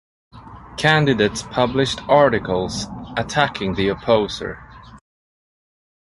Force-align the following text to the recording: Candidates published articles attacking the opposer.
Candidates 0.77 1.43
published 1.43 2.01
articles 2.09 2.87
attacking 3.17 3.75
the 3.75 3.89
opposer. 3.89 4.57